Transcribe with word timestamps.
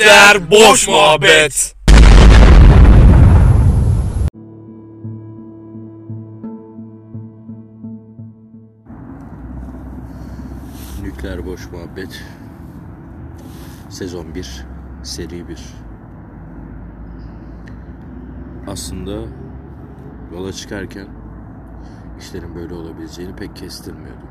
Nükleer 0.00 0.50
boş 0.50 0.88
muhabbet. 0.88 1.76
Nükleer 11.02 11.46
Boş 11.46 11.70
Muhabbet 11.72 12.22
Sezon 13.88 14.34
1 14.34 14.66
Seri 15.02 15.48
1 15.48 15.58
Aslında 18.66 19.12
yola 20.32 20.52
çıkarken 20.52 21.06
işlerin 22.18 22.54
böyle 22.54 22.74
olabileceğini 22.74 23.36
pek 23.36 23.56
kestirmiyordum. 23.56 24.28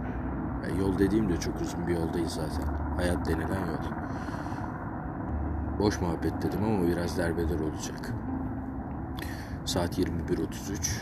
Yani 0.63 0.79
yol 0.79 0.99
dediğim 0.99 1.29
de 1.29 1.39
çok 1.39 1.61
uzun 1.61 1.87
bir 1.87 1.93
yoldayız 1.93 2.31
zaten. 2.31 2.73
Hayat 2.97 3.27
denilen 3.27 3.65
yol. 3.65 3.99
Boş 5.79 6.01
muhabbet 6.01 6.41
dedim 6.41 6.63
ama 6.63 6.87
biraz 6.87 7.17
derbeder 7.17 7.59
olacak. 7.59 8.13
Saat 9.65 9.99
21.33 9.99 11.01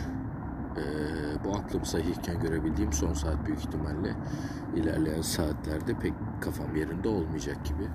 ee, 0.77 1.43
bu 1.45 1.55
aklım 1.55 1.85
sahihken 1.85 2.39
görebildiğim 2.39 2.93
son 2.93 3.13
saat 3.13 3.45
büyük 3.45 3.59
ihtimalle 3.59 4.15
ilerleyen 4.75 5.21
saatlerde 5.21 5.93
pek 5.99 6.13
kafam 6.41 6.75
yerinde 6.75 7.09
olmayacak 7.09 7.65
gibi. 7.65 7.87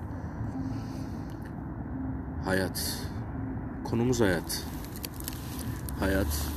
Hayat. 2.45 3.01
Konumuz 3.83 4.21
hayat. 4.21 4.63
Hayat 5.99 6.47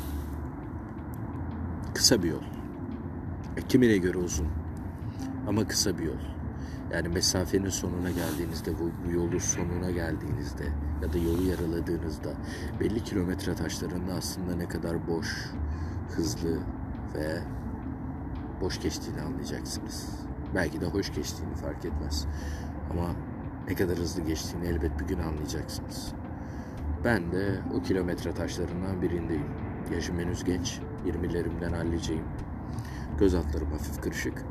kısa 1.94 2.22
bir 2.22 2.30
yol. 2.30 2.42
E, 3.56 3.62
kimine 3.68 3.96
göre 3.96 4.18
uzun 4.18 4.48
ama 5.48 5.68
kısa 5.68 5.98
bir 5.98 6.05
yol. 6.05 6.36
Yani 6.92 7.09
mesafenin 7.09 7.69
sonuna 7.69 8.11
geldiğinizde, 8.11 8.70
bu, 8.79 8.91
bu 9.06 9.12
yolun 9.12 9.39
sonuna 9.39 9.91
geldiğinizde 9.91 10.65
ya 11.03 11.12
da 11.12 11.19
yolu 11.19 11.42
yaraladığınızda 11.42 12.29
belli 12.81 13.05
kilometre 13.05 13.55
taşlarında 13.55 14.15
aslında 14.15 14.56
ne 14.56 14.69
kadar 14.69 15.09
boş, 15.09 15.51
hızlı 16.17 16.59
ve 17.14 17.41
boş 18.61 18.81
geçtiğini 18.81 19.20
anlayacaksınız. 19.20 20.09
Belki 20.55 20.81
de 20.81 20.87
hoş 20.87 21.14
geçtiğini 21.14 21.55
fark 21.55 21.84
etmez. 21.84 22.27
Ama 22.91 23.09
ne 23.69 23.75
kadar 23.75 23.98
hızlı 23.98 24.23
geçtiğini 24.23 24.67
elbet 24.67 25.01
bir 25.01 25.05
gün 25.05 25.19
anlayacaksınız. 25.19 26.12
Ben 27.05 27.33
de 27.33 27.61
o 27.75 27.83
kilometre 27.83 28.34
taşlarından 28.34 29.03
birindeyim. 29.03 29.47
Yaşım 29.95 30.19
henüz 30.19 30.45
genç, 30.45 30.81
20'lerimden 31.07 31.77
halledeceğim. 31.77 32.25
Göz 33.19 33.34
altlarım 33.34 33.73
hafif 33.73 34.01
kırışık, 34.01 34.45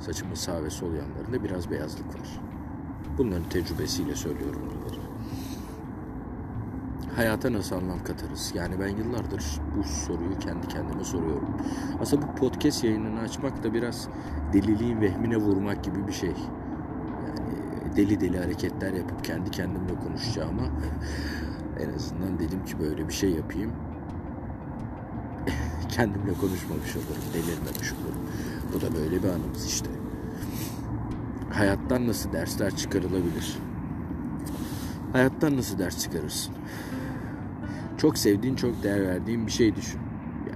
saçımın 0.00 0.34
sağ 0.34 0.64
ve 0.64 0.70
sol 0.70 0.92
yanlarında 0.94 1.44
biraz 1.44 1.70
beyazlık 1.70 2.06
var. 2.06 2.40
Bunların 3.18 3.48
tecrübesiyle 3.48 4.14
söylüyorum 4.14 4.62
bunları. 4.66 5.00
Hayata 7.16 7.52
nasıl 7.52 7.76
anlam 7.76 8.04
katarız? 8.04 8.52
Yani 8.54 8.80
ben 8.80 8.88
yıllardır 8.88 9.44
bu 9.76 9.84
soruyu 9.84 10.38
kendi 10.38 10.68
kendime 10.68 11.04
soruyorum. 11.04 11.48
Aslında 12.00 12.22
bu 12.28 12.34
podcast 12.34 12.84
yayınını 12.84 13.20
açmak 13.20 13.62
da 13.62 13.74
biraz 13.74 14.08
deliliğin 14.52 15.00
vehmine 15.00 15.36
vurmak 15.36 15.84
gibi 15.84 16.06
bir 16.06 16.12
şey. 16.12 16.34
Yani 17.26 17.96
deli 17.96 18.20
deli 18.20 18.38
hareketler 18.38 18.92
yapıp 18.92 19.24
kendi 19.24 19.50
kendimle 19.50 19.94
konuşacağıma 19.94 20.62
en 21.80 21.94
azından 21.94 22.38
dedim 22.38 22.64
ki 22.64 22.80
böyle 22.80 23.08
bir 23.08 23.12
şey 23.12 23.30
yapayım. 23.30 23.72
Kendimle 25.88 26.34
konuşmamış 26.34 26.96
olurum, 26.96 27.24
delirmemiş 27.34 27.92
olurum. 27.92 28.22
Bu 28.74 28.80
da 28.80 28.94
böyle 28.94 29.22
bir 29.22 29.28
anımız 29.28 29.66
işte. 29.66 29.90
Hayattan 31.50 32.06
nasıl 32.06 32.32
dersler 32.32 32.76
çıkarılabilir? 32.76 33.58
Hayattan 35.12 35.56
nasıl 35.56 35.78
ders 35.78 36.02
çıkarırsın? 36.02 36.54
Çok 37.98 38.18
sevdiğin, 38.18 38.56
çok 38.56 38.82
değer 38.82 39.02
verdiğin 39.02 39.46
bir 39.46 39.52
şey 39.52 39.76
düşün. 39.76 40.00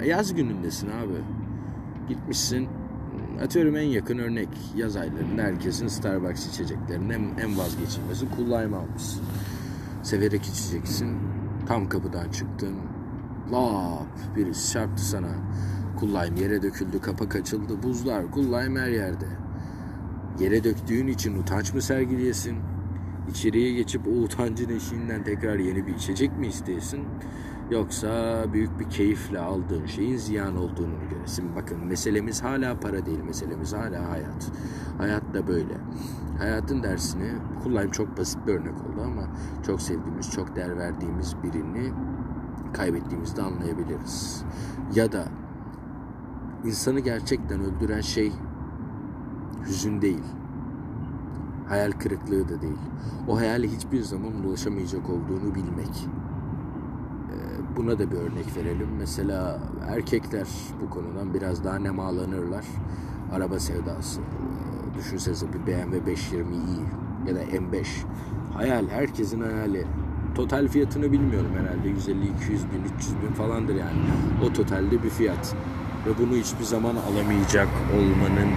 Ya 0.01 0.07
yaz 0.07 0.35
günündesin 0.35 0.89
abi. 0.89 1.21
Gitmişsin, 2.09 2.69
atıyorum 3.43 3.77
en 3.77 3.83
yakın 3.89 4.19
örnek 4.19 4.49
yaz 4.77 4.97
aylarında 4.97 5.43
herkesin 5.43 5.89
Starbucks 5.89 6.47
içeceklerinin 6.47 7.11
en, 7.11 7.45
en 7.45 7.59
vazgeçilmesi 7.59 8.27
Cool 8.37 8.47
Lime 8.47 8.77
almışsın. 8.77 9.23
Severek 10.03 10.45
içeceksin. 10.45 11.19
Tam 11.67 11.89
kapıdan 11.89 12.31
çıktın. 12.31 12.75
Lap 13.53 14.37
birisi 14.37 14.73
çarptı 14.73 15.05
sana. 15.05 15.29
Lime 16.03 16.41
yere 16.41 16.63
döküldü, 16.63 17.01
kapak 17.01 17.37
açıldı, 17.37 17.83
buzlar, 17.83 18.23
Lime 18.23 18.81
her 18.81 18.89
yerde. 18.89 19.27
Yere 20.41 20.65
döktüğün 20.65 21.07
için 21.07 21.43
utanç 21.43 21.75
mı 21.75 21.83
sergileyesin? 21.83 22.57
İçeriye 23.31 23.73
geçip 23.73 24.09
o 24.09 24.11
utancın 24.11 24.69
eşiğinden 24.69 25.25
tekrar 25.25 25.59
yeni 25.59 25.87
bir 25.87 25.95
içecek 25.95 26.39
mi 26.39 26.47
isteyesin? 26.47 27.05
Yoksa 27.71 28.45
büyük 28.53 28.81
bir 28.81 28.91
keyifle 28.91 29.39
aldığın 29.39 29.87
şeyin 29.87 30.17
ziyan 30.17 30.57
olduğunu 30.57 30.89
mu 30.89 31.09
göresin? 31.11 31.57
Bakın 31.57 31.87
meselemiz 31.87 32.43
hala 32.43 32.81
para 32.81 33.07
değil, 33.07 33.21
meselemiz 33.21 33.73
hala 33.73 34.11
hayat. 34.11 34.51
Hayat 34.99 35.35
da 35.35 35.47
böyle. 35.47 35.75
Hayatın 36.39 36.83
dersini 36.83 37.33
kullanayım 37.63 37.91
çok 37.91 38.19
basit 38.19 38.47
bir 38.47 38.55
örnek 38.55 38.75
oldu 38.75 39.03
ama 39.05 39.23
çok 39.67 39.83
sevdiğimiz, 39.83 40.31
çok 40.31 40.57
değer 40.57 40.77
verdiğimiz 40.77 41.37
birini 41.43 41.93
kaybettiğimizde 42.73 43.43
anlayabiliriz. 43.43 44.45
Ya 44.95 45.13
da 45.13 45.25
insanı 46.65 47.01
gerçekten 47.01 47.61
öldüren 47.61 48.01
şey 48.01 48.33
hüzün 49.67 50.03
değil. 50.03 50.23
Hayal 51.69 51.93
kırıklığı 51.93 52.49
da 52.49 52.63
değil. 52.63 52.79
O 53.29 53.37
hayale 53.37 53.69
hiçbir 53.69 54.01
zaman 54.03 54.45
ulaşamayacak 54.45 55.11
olduğunu 55.11 55.55
bilmek. 55.55 56.09
Ee, 57.31 57.77
buna 57.77 57.99
da 57.99 58.11
bir 58.11 58.17
örnek 58.17 58.57
verelim. 58.57 58.89
Mesela 58.99 59.61
erkekler 59.89 60.49
bu 60.83 60.91
konudan 60.91 61.35
biraz 61.35 61.65
daha 61.65 61.79
nemalanırlar. 61.79 62.65
Araba 63.33 63.59
sevdası. 63.59 64.21
Ee, 64.21 64.99
düşünsenize 64.99 65.47
bir 65.53 65.67
BMW 65.67 66.13
520i 66.13 67.29
ya 67.29 67.35
da 67.35 67.45
M5. 67.45 67.87
Hayal, 68.55 68.89
herkesin 68.89 69.41
hayali. 69.41 69.87
Total 70.35 70.69
fiyatını 70.69 71.13
bilmiyorum 71.13 71.51
herhalde 71.59 71.89
150, 71.89 72.29
200 72.29 72.63
bin, 72.73 72.97
300 72.97 73.23
bin 73.23 73.35
falandır 73.35 73.75
yani. 73.75 73.99
O 74.45 74.53
totalde 74.53 75.03
bir 75.03 75.11
fiyat. 75.11 75.57
Ve 76.07 76.19
bunu 76.19 76.37
hiçbir 76.37 76.65
zaman 76.65 76.97
alamayacak 76.97 77.69
olmanın 77.97 78.51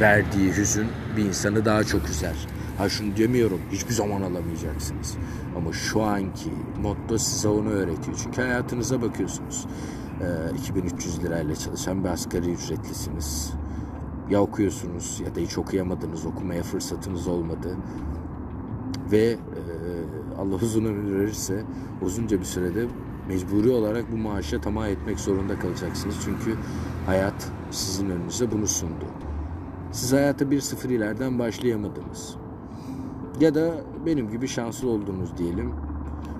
verdiği 0.00 0.56
hüzün 0.56 0.86
bir 1.16 1.24
insanı 1.24 1.64
daha 1.64 1.84
çok 1.84 2.08
üzer. 2.08 2.36
Ha 2.78 2.88
şunu 2.88 3.16
demiyorum 3.16 3.60
hiçbir 3.72 3.92
zaman 3.92 4.22
alamayacaksınız. 4.22 5.16
Ama 5.56 5.72
şu 5.72 6.02
anki 6.02 6.50
motto 6.82 7.18
size 7.18 7.48
onu 7.48 7.68
öğretiyor. 7.68 8.18
Çünkü 8.22 8.42
hayatınıza 8.42 9.02
bakıyorsunuz. 9.02 9.66
Ee, 10.20 10.56
2300 10.58 11.24
lirayla 11.24 11.56
çalışan 11.56 12.04
bir 12.04 12.08
asgari 12.08 12.50
ücretlisiniz. 12.50 13.52
Ya 14.30 14.40
okuyorsunuz 14.40 15.20
ya 15.26 15.34
da 15.34 15.40
hiç 15.40 15.58
okuyamadınız, 15.58 16.26
okumaya 16.26 16.62
fırsatınız 16.62 17.26
olmadı. 17.26 17.76
Ve 19.12 19.26
e, 19.26 19.38
Allah 20.38 20.54
uzun 20.54 20.84
ömür 20.84 21.20
verirse 21.20 21.64
uzunca 22.02 22.40
bir 22.40 22.44
sürede 22.44 22.86
mecburi 23.30 23.70
olarak 23.70 24.12
bu 24.12 24.16
maaşa 24.16 24.60
tamah 24.60 24.88
etmek 24.88 25.20
zorunda 25.20 25.58
kalacaksınız. 25.58 26.16
Çünkü 26.24 26.56
hayat 27.06 27.52
sizin 27.70 28.10
önünüze 28.10 28.52
bunu 28.52 28.66
sundu. 28.66 29.04
Siz 29.92 30.12
hayata 30.12 30.50
bir 30.50 30.60
sıfır 30.60 30.90
ileriden 30.90 31.38
başlayamadınız. 31.38 32.36
Ya 33.40 33.54
da 33.54 33.74
benim 34.06 34.30
gibi 34.30 34.48
şanslı 34.48 34.88
oldunuz 34.88 35.38
diyelim. 35.38 35.72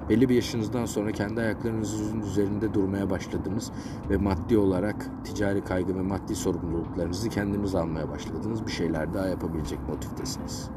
Belli 0.09 0.29
bir 0.29 0.35
yaşınızdan 0.35 0.85
sonra 0.85 1.13
kendi 1.13 1.41
ayaklarınızın 1.41 2.21
üzerinde 2.21 2.75
durmaya 2.75 3.11
başladınız 3.11 3.73
ve 4.11 4.17
maddi 4.17 4.59
olarak 4.59 5.07
ticari 5.25 5.65
kaygı 5.65 5.95
ve 5.97 6.03
maddi 6.03 6.35
sorumluluklarınızı 6.35 7.29
kendiniz 7.29 7.75
almaya 7.75 8.09
başladınız. 8.09 8.67
Bir 8.67 8.73
şeyler 8.73 9.15
daha 9.15 9.27
yapabilecek 9.27 9.79
motiftesiniz. 9.89 10.71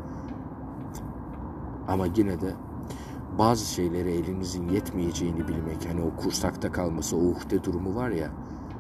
Ama 1.88 2.05
yine 2.15 2.41
de 2.41 2.53
bazı 3.38 3.65
şeyleri 3.65 4.12
elinizin 4.12 4.69
yetmeyeceğini 4.69 5.47
bilmek, 5.47 5.89
hani 5.89 6.01
o 6.01 6.21
kursakta 6.21 6.71
kalması, 6.71 7.18
o 7.18 7.19
uhde 7.19 7.63
durumu 7.63 7.95
var 7.95 8.09
ya, 8.09 8.30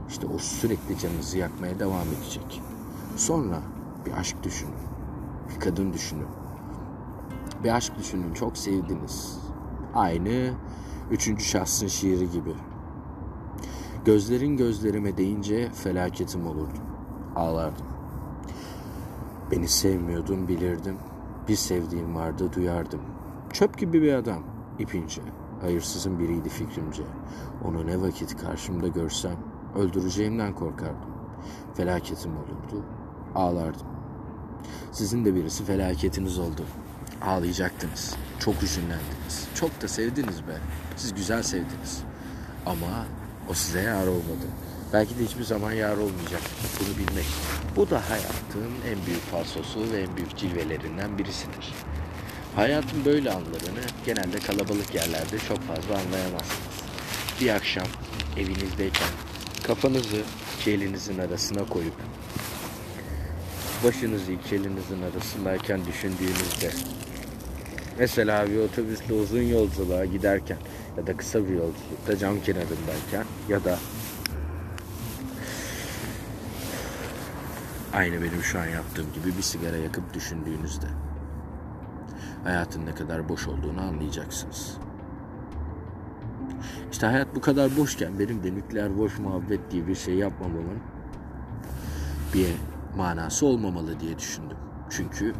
işte 0.09 0.27
o 0.35 0.37
sürekli 0.37 0.99
canınızı 0.99 1.37
yakmaya 1.37 1.79
devam 1.79 2.07
edecek. 2.07 2.61
Sonra 3.15 3.59
bir 4.05 4.11
aşk 4.11 4.43
düşünün, 4.43 4.73
bir 5.49 5.59
kadın 5.59 5.93
düşünün, 5.93 6.27
bir 7.63 7.75
aşk 7.75 7.97
düşünün, 7.97 8.33
çok 8.33 8.57
sevdiniz. 8.57 9.39
Aynı 9.95 10.53
üçüncü 11.11 11.43
şahsın 11.43 11.87
şiiri 11.87 12.31
gibi. 12.31 12.53
Gözlerin 14.05 14.57
gözlerime 14.57 15.17
deyince 15.17 15.69
felaketim 15.69 16.47
olurdu. 16.47 16.79
Ağlardım. 17.35 17.85
Beni 19.51 19.67
sevmiyordun 19.67 20.47
bilirdim. 20.47 20.95
Bir 21.47 21.55
sevdiğim 21.55 22.15
vardı 22.15 22.49
duyardım. 22.55 23.01
Çöp 23.53 23.77
gibi 23.77 24.01
bir 24.01 24.13
adam. 24.13 24.43
ipince. 24.79 25.21
Hayırsızın 25.61 26.19
biriydi 26.19 26.49
fikrimce. 26.49 27.03
Onu 27.65 27.87
ne 27.87 28.01
vakit 28.01 28.37
karşımda 28.41 28.87
görsem 28.87 29.37
öldüreceğimden 29.75 30.55
korkardım. 30.55 31.09
Felaketim 31.75 32.31
olurdu. 32.37 32.85
Ağlardım. 33.35 33.87
Sizin 34.91 35.25
de 35.25 35.35
birisi 35.35 35.63
felaketiniz 35.65 36.39
oldu. 36.39 36.61
ağlayacaktınız. 37.21 38.15
Çok 38.39 38.61
hüzünlendiniz. 38.61 39.47
Çok 39.55 39.81
da 39.81 39.87
sevdiniz 39.87 40.47
be. 40.47 40.57
Siz 40.95 41.13
güzel 41.13 41.43
sevdiniz. 41.43 42.03
Ama 42.65 43.05
o 43.49 43.53
size 43.53 43.81
yar 43.81 44.07
olmadı. 44.07 44.47
Belki 44.93 45.19
de 45.19 45.23
hiçbir 45.23 45.43
zaman 45.43 45.71
yar 45.71 45.97
olmayacak. 45.97 46.41
Bunu 46.79 46.97
bilmek. 46.97 47.25
Bu 47.75 47.89
da 47.89 48.01
hayatın 48.09 48.71
en 48.87 49.05
büyük 49.05 49.21
falsosu 49.21 49.79
ve 49.79 50.01
en 50.01 50.17
büyük 50.17 50.37
cilvelerinden 50.37 51.17
birisidir. 51.17 51.73
Hayatın 52.55 53.05
böyle 53.05 53.31
anlarını 53.31 53.83
genelde 54.05 54.39
kalabalık 54.39 54.95
yerlerde 54.95 55.39
çok 55.47 55.57
fazla 55.57 56.01
anlayamazsınız. 56.01 56.83
Bir 57.41 57.49
akşam 57.49 57.87
evinizdeyken 58.37 59.07
kafanızı 59.63 60.21
iki 60.59 60.71
elinizin 60.71 61.19
arasına 61.19 61.65
koyup 61.65 61.93
başınızı 63.83 64.31
iki 64.31 64.55
elinizin 64.55 65.01
arasındayken 65.01 65.85
düşündüğünüzde 65.85 66.71
mesela 67.99 68.47
bir 68.49 68.57
otobüsle 68.57 69.13
uzun 69.13 69.41
yolculuğa 69.41 70.05
giderken 70.05 70.57
ya 70.97 71.07
da 71.07 71.17
kısa 71.17 71.39
bir 71.47 71.53
yolculukta 71.53 72.17
cam 72.19 72.41
kenarındayken 72.41 73.25
ya 73.49 73.63
da 73.63 73.79
aynı 77.93 78.21
benim 78.21 78.43
şu 78.43 78.59
an 78.59 78.67
yaptığım 78.67 79.13
gibi 79.13 79.37
bir 79.37 79.43
sigara 79.43 79.77
yakıp 79.77 80.13
düşündüğünüzde 80.13 80.87
hayatın 82.43 82.85
ne 82.85 82.95
kadar 82.95 83.29
boş 83.29 83.47
olduğunu 83.47 83.81
anlayacaksınız. 83.81 84.77
İşte 86.91 87.07
hayat 87.07 87.35
bu 87.35 87.41
kadar 87.41 87.77
boşken 87.77 88.19
benim 88.19 88.43
de 88.43 88.55
nükleer 88.55 88.97
boş 88.97 89.19
muhabbet 89.19 89.71
diye 89.71 89.87
bir 89.87 89.95
şey 89.95 90.15
yapmamamın 90.15 90.79
bir 92.33 92.47
manası 92.97 93.45
olmamalı 93.45 93.99
diye 93.99 94.17
düşündüm. 94.19 94.57
Çünkü 94.89 95.33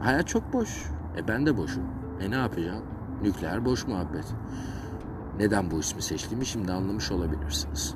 hayat 0.00 0.28
çok 0.28 0.52
boş. 0.52 0.84
E 1.16 1.28
ben 1.28 1.46
de 1.46 1.56
boşum. 1.56 1.82
E 2.20 2.30
ne 2.30 2.36
yapacağım? 2.36 2.82
Nükleer 3.22 3.64
boş 3.64 3.86
muhabbet. 3.86 4.34
Neden 5.38 5.70
bu 5.70 5.80
ismi 5.80 6.02
seçtiğimi 6.02 6.46
şimdi 6.46 6.72
anlamış 6.72 7.12
olabilirsiniz. 7.12 7.94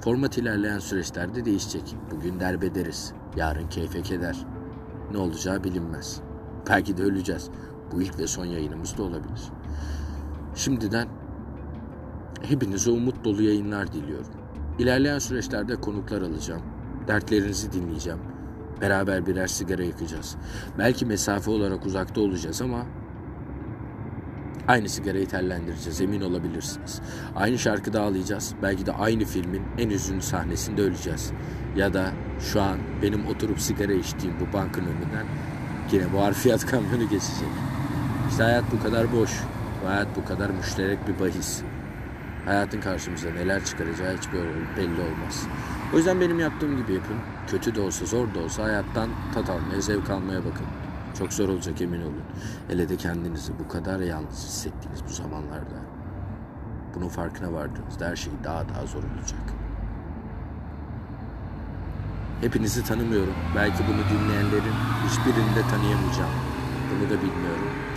Format 0.00 0.38
ilerleyen 0.38 0.78
süreçlerde 0.78 1.44
değişecek. 1.44 1.96
Bugün 2.10 2.40
derbederiz. 2.40 3.12
Yarın 3.36 3.68
keyfe 3.68 4.02
keder. 4.02 4.46
Ne 5.12 5.18
olacağı 5.18 5.64
bilinmez. 5.64 6.20
Belki 6.70 6.96
de 6.96 7.02
öleceğiz. 7.02 7.50
Bu 7.92 8.02
ilk 8.02 8.18
ve 8.18 8.26
son 8.26 8.44
yayınımız 8.44 8.98
da 8.98 9.02
olabilir. 9.02 9.42
Şimdiden 10.54 11.08
hepinize 12.42 12.90
umut 12.90 13.24
dolu 13.24 13.42
yayınlar 13.42 13.92
diliyorum. 13.92 14.30
İlerleyen 14.78 15.18
süreçlerde 15.18 15.76
konuklar 15.76 16.22
alacağım. 16.22 16.62
Dertlerinizi 17.08 17.72
dinleyeceğim. 17.72 18.18
Beraber 18.80 19.26
birer 19.26 19.46
sigara 19.46 19.82
yakacağız. 19.82 20.36
Belki 20.78 21.06
mesafe 21.06 21.50
olarak 21.50 21.86
uzakta 21.86 22.20
olacağız 22.20 22.62
ama 22.62 22.86
aynı 24.68 24.88
sigarayı 24.88 25.28
tellendireceğiz 25.28 26.00
emin 26.00 26.20
olabilirsiniz. 26.20 27.00
Aynı 27.36 27.58
şarkıda 27.58 28.02
ağlayacağız. 28.02 28.54
Belki 28.62 28.86
de 28.86 28.92
aynı 28.92 29.24
filmin 29.24 29.62
en 29.78 29.90
üzünlü 29.90 30.22
sahnesinde 30.22 30.82
öleceğiz. 30.82 31.32
Ya 31.76 31.94
da 31.94 32.10
şu 32.40 32.62
an 32.62 32.78
benim 33.02 33.26
oturup 33.26 33.60
sigara 33.60 33.92
içtiğim 33.92 34.34
bu 34.40 34.52
bankın 34.52 34.82
önünden 34.82 35.26
yine 35.92 36.12
bu 36.12 36.22
harfiyat 36.22 36.66
kamyonu 36.66 37.08
geçecek. 37.08 37.48
İşte 38.30 38.42
hayat 38.42 38.64
bu 38.72 38.82
kadar 38.82 39.12
boş. 39.12 39.30
Hayat 39.86 40.08
bu 40.16 40.24
kadar 40.24 40.50
müşterek 40.50 40.98
bir 41.08 41.20
bahis. 41.20 41.62
Hayatın 42.44 42.80
karşımıza 42.80 43.30
neler 43.30 43.64
çıkaracağı 43.64 44.16
hiç 44.16 44.28
belli 44.76 45.00
olmaz. 45.00 45.46
O 45.94 45.96
yüzden 45.96 46.20
benim 46.20 46.38
yaptığım 46.40 46.76
gibi 46.76 46.94
yapın. 46.94 47.16
Kötü 47.46 47.74
de 47.74 47.80
olsa 47.80 48.06
zor 48.06 48.34
da 48.34 48.38
olsa 48.40 48.64
hayattan 48.64 49.08
tat 49.34 49.50
almaya, 49.50 49.80
zevk 49.80 50.10
almaya 50.10 50.38
bakın. 50.38 50.66
Çok 51.18 51.32
zor 51.32 51.48
olacak 51.48 51.80
emin 51.80 52.02
olun. 52.02 52.22
Hele 52.68 52.88
de 52.88 52.96
kendinizi 52.96 53.52
bu 53.58 53.68
kadar 53.68 54.00
yalnız 54.00 54.44
hissettiğiniz 54.44 55.04
bu 55.08 55.12
zamanlarda. 55.12 55.78
Bunun 56.94 57.08
farkına 57.08 57.52
vardığınızda 57.52 58.06
her 58.08 58.16
şey 58.16 58.32
daha 58.44 58.68
daha 58.68 58.86
zor 58.86 59.02
olacak. 59.02 59.40
Hepinizi 62.40 62.84
tanımıyorum. 62.84 63.34
Belki 63.56 63.82
bunu 63.88 64.18
dinleyenlerin 64.18 64.74
hiçbirini 65.06 65.56
de 65.56 65.62
tanıyamayacağım. 65.70 66.30
Bunu 66.90 67.10
da 67.10 67.22
bilmiyorum. 67.22 67.87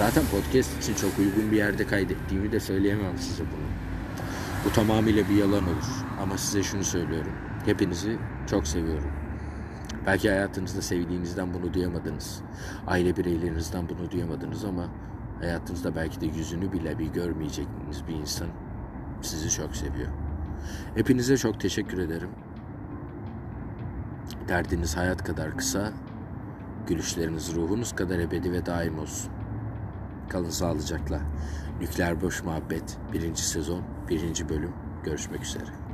Zaten 0.00 0.24
podcast 0.26 0.82
için 0.82 0.94
çok 0.94 1.18
uygun 1.18 1.50
bir 1.50 1.56
yerde 1.56 1.86
kaydettiğimi 1.86 2.52
de 2.52 2.60
söyleyemem 2.60 3.18
size 3.18 3.42
bunu. 3.42 3.66
Bu 4.64 4.72
tamamıyla 4.72 5.28
bir 5.28 5.34
yalan 5.34 5.64
olur. 5.64 6.04
Ama 6.22 6.38
size 6.38 6.62
şunu 6.62 6.84
söylüyorum. 6.84 7.32
Hepinizi 7.64 8.18
çok 8.50 8.66
seviyorum. 8.66 9.10
Belki 10.06 10.28
hayatınızda 10.28 10.82
sevdiğinizden 10.82 11.54
bunu 11.54 11.74
duyamadınız. 11.74 12.42
Aile 12.86 13.16
bireylerinizden 13.16 13.88
bunu 13.88 14.10
duyamadınız 14.10 14.64
ama 14.64 14.88
hayatınızda 15.40 15.96
belki 15.96 16.20
de 16.20 16.26
yüzünü 16.26 16.72
bile 16.72 16.98
bir 16.98 17.06
görmeyeceğiniz 17.06 18.08
bir 18.08 18.14
insan 18.14 18.48
sizi 19.22 19.50
çok 19.50 19.76
seviyor. 19.76 20.10
Hepinize 20.94 21.36
çok 21.36 21.60
teşekkür 21.60 21.98
ederim. 21.98 22.30
Derdiniz 24.48 24.96
hayat 24.96 25.24
kadar 25.24 25.56
kısa, 25.56 25.92
gülüşleriniz 26.86 27.54
ruhunuz 27.54 27.92
kadar 27.92 28.18
ebedi 28.18 28.52
ve 28.52 28.66
daim 28.66 28.98
olsun. 28.98 29.39
Kalın 30.30 30.50
sağlıcakla. 30.50 31.20
Nükleer 31.80 32.20
Boş 32.20 32.44
Muhabbet 32.44 32.98
1. 33.12 33.34
sezon 33.34 33.82
1. 34.08 34.48
bölüm 34.48 34.72
görüşmek 35.04 35.42
üzere. 35.42 35.89